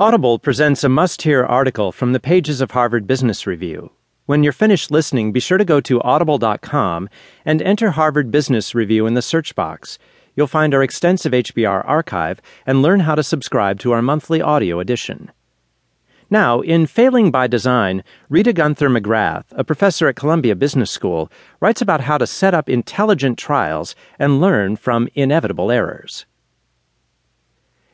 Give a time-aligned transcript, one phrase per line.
[0.00, 3.90] Audible presents a must hear article from the pages of Harvard Business Review.
[4.26, 7.08] When you're finished listening, be sure to go to audible.com
[7.44, 9.98] and enter Harvard Business Review in the search box.
[10.36, 14.78] You'll find our extensive HBR archive and learn how to subscribe to our monthly audio
[14.78, 15.32] edition.
[16.30, 21.28] Now, in Failing by Design, Rita Gunther McGrath, a professor at Columbia Business School,
[21.58, 26.24] writes about how to set up intelligent trials and learn from inevitable errors.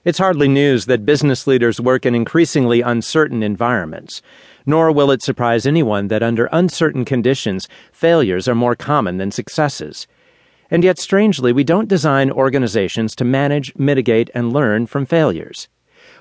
[0.05, 4.21] It's hardly news that business leaders work in increasingly uncertain environments,
[4.67, 10.07] nor will it surprise anyone that under uncertain conditions, failures are more common than successes.
[10.71, 15.69] And yet, strangely, we don't design organizations to manage, mitigate, and learn from failures.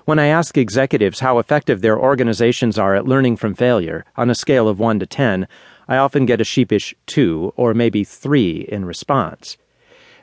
[0.06, 4.36] When I ask executives how effective their organizations are at learning from failure, on a
[4.36, 5.46] scale of 1 to 10,
[5.90, 9.58] I often get a sheepish 2 or maybe 3 in response.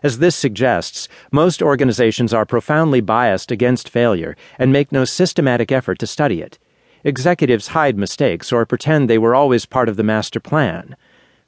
[0.03, 5.99] As this suggests, most organizations are profoundly biased against failure and make no systematic effort
[5.99, 6.59] to study it.
[7.05, 10.97] Executives hide mistakes or pretend they were always part of the master plan.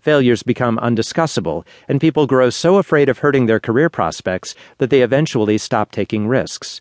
[0.01, 5.03] Failures become undiscussable, and people grow so afraid of hurting their career prospects that they
[5.03, 6.81] eventually stop taking risks.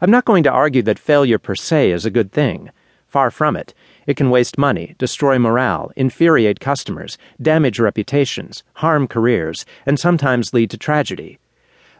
[0.00, 2.70] I'm not going to argue that failure per se is a good thing.
[3.06, 3.72] Far from it.
[4.06, 10.70] It can waste money, destroy morale, infuriate customers, damage reputations, harm careers, and sometimes lead
[10.70, 11.38] to tragedy.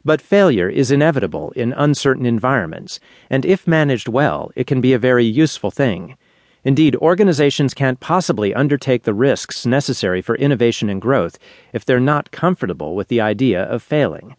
[0.05, 4.99] But failure is inevitable in uncertain environments, and if managed well, it can be a
[4.99, 6.17] very useful thing.
[6.63, 11.39] Indeed, organizations can't possibly undertake the risks necessary for innovation and growth
[11.73, 14.37] if they're not comfortable with the idea of failing.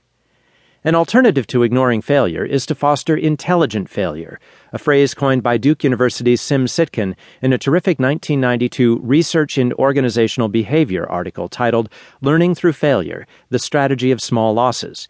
[0.86, 4.40] An alternative to ignoring failure is to foster intelligent failure,
[4.72, 10.48] a phrase coined by Duke University's Sim Sitkin in a terrific 1992 Research in Organizational
[10.48, 11.90] Behavior article titled
[12.22, 15.08] Learning Through Failure The Strategy of Small Losses.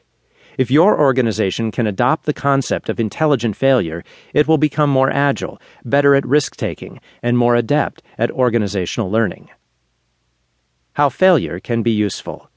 [0.58, 4.02] If your organization can adopt the concept of intelligent failure,
[4.34, 9.50] it will become more agile, better at risk taking, and more adept at organizational learning.
[10.94, 12.50] How failure can be useful.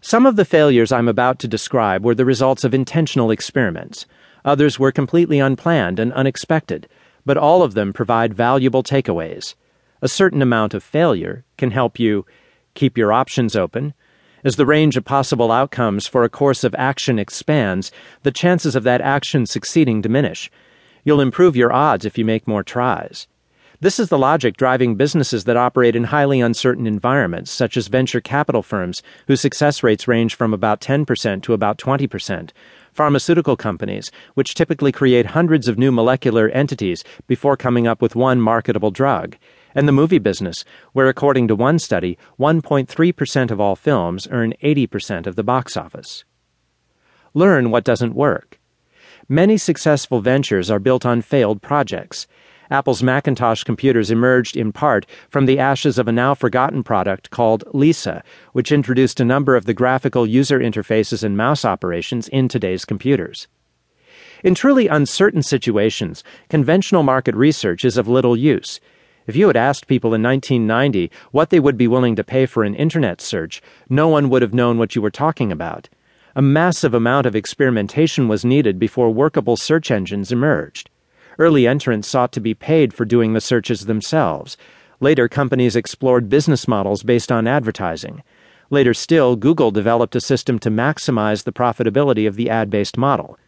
[0.00, 4.06] Some of the failures I'm about to describe were the results of intentional experiments.
[4.44, 6.88] Others were completely unplanned and unexpected,
[7.26, 9.56] but all of them provide valuable takeaways.
[10.00, 12.24] A certain amount of failure can help you
[12.74, 13.92] keep your options open.
[14.44, 17.90] As the range of possible outcomes for a course of action expands,
[18.22, 20.48] the chances of that action succeeding diminish.
[21.02, 23.26] You'll improve your odds if you make more tries.
[23.80, 28.20] This is the logic driving businesses that operate in highly uncertain environments, such as venture
[28.20, 32.50] capital firms, whose success rates range from about 10% to about 20%,
[32.92, 38.40] pharmaceutical companies, which typically create hundreds of new molecular entities before coming up with one
[38.40, 39.36] marketable drug,
[39.76, 45.28] and the movie business, where, according to one study, 1.3% of all films earn 80%
[45.28, 46.24] of the box office.
[47.32, 48.58] Learn what doesn't work.
[49.28, 52.26] Many successful ventures are built on failed projects.
[52.70, 57.64] Apple's Macintosh computers emerged in part from the ashes of a now forgotten product called
[57.72, 62.84] Lisa, which introduced a number of the graphical user interfaces and mouse operations in today's
[62.84, 63.48] computers.
[64.44, 68.80] In truly uncertain situations, conventional market research is of little use.
[69.26, 72.64] If you had asked people in 1990 what they would be willing to pay for
[72.64, 75.88] an internet search, no one would have known what you were talking about.
[76.36, 80.90] A massive amount of experimentation was needed before workable search engines emerged.
[81.38, 84.56] Early entrants sought to be paid for doing the searches themselves.
[84.98, 88.24] Later, companies explored business models based on advertising.
[88.70, 93.38] Later still, Google developed a system to maximize the profitability of the ad based model.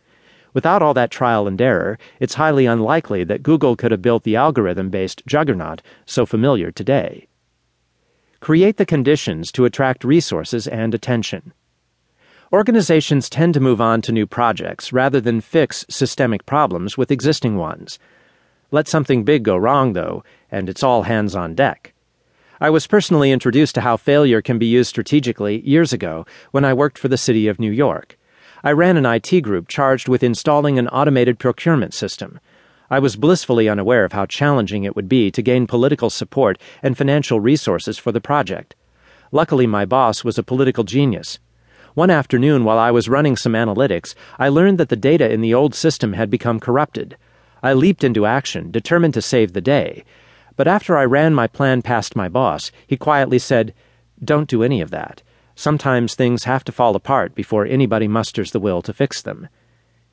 [0.54, 4.36] Without all that trial and error, it's highly unlikely that Google could have built the
[4.36, 7.26] algorithm based juggernaut so familiar today.
[8.38, 11.52] Create the conditions to attract resources and attention.
[12.52, 17.56] Organizations tend to move on to new projects rather than fix systemic problems with existing
[17.56, 17.96] ones.
[18.72, 21.92] Let something big go wrong, though, and it's all hands on deck.
[22.60, 26.74] I was personally introduced to how failure can be used strategically years ago when I
[26.74, 28.18] worked for the City of New York.
[28.64, 32.40] I ran an IT group charged with installing an automated procurement system.
[32.90, 36.98] I was blissfully unaware of how challenging it would be to gain political support and
[36.98, 38.74] financial resources for the project.
[39.30, 41.38] Luckily, my boss was a political genius.
[41.94, 45.54] One afternoon, while I was running some analytics, I learned that the data in the
[45.54, 47.16] old system had become corrupted.
[47.62, 50.04] I leaped into action, determined to save the day.
[50.56, 53.74] But after I ran my plan past my boss, he quietly said,
[54.22, 55.22] Don't do any of that.
[55.56, 59.48] Sometimes things have to fall apart before anybody musters the will to fix them.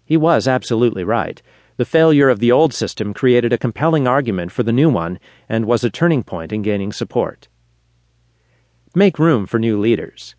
[0.04, 1.42] He was absolutely right.
[1.78, 5.66] The failure of the old system created a compelling argument for the new one and
[5.66, 7.48] was a turning point in gaining support.
[8.96, 10.34] Make room for new leaders.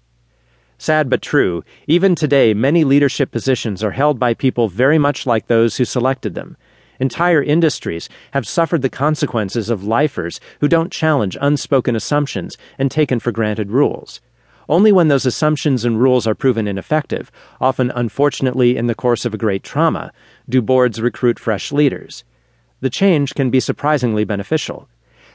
[0.79, 5.49] Sad but true, even today many leadership positions are held by people very much like
[5.49, 6.57] those who selected them.
[7.01, 13.19] Entire industries have suffered the consequences of lifers who don't challenge unspoken assumptions and taken
[13.19, 14.21] for granted rules.
[14.69, 19.35] Only when those assumptions and rules are proven ineffective, often unfortunately in the course of
[19.35, 20.13] a great trauma,
[20.49, 22.23] do boards recruit fresh leaders.
[22.81, 24.89] The change can be surprisingly beneficial.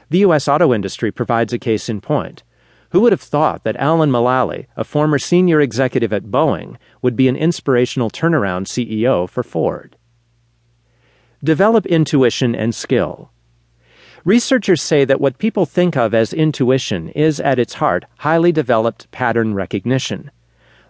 [0.08, 0.48] The U.S.
[0.48, 2.42] auto industry provides a case in point.
[2.94, 7.26] Who would have thought that Alan Mulally, a former senior executive at Boeing, would be
[7.26, 9.96] an inspirational turnaround CEO for Ford?
[11.42, 13.32] Develop intuition and skill.
[14.24, 19.10] Researchers say that what people think of as intuition is, at its heart, highly developed
[19.10, 20.30] pattern recognition.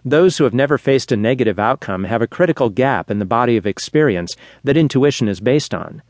[0.05, 3.57] Those who have never faced a negative outcome have a critical gap in the body
[3.57, 6.03] of experience that intuition is based on.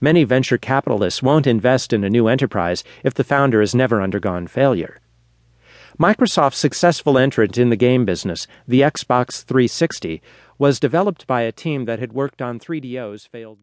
[0.00, 4.46] Many venture capitalists won't invest in a new enterprise if the founder has never undergone
[4.46, 5.00] failure.
[5.98, 10.20] Microsoft's successful entrant in the game business, the Xbox 360,
[10.58, 13.62] was developed by a team that had worked on 3DO's failed game.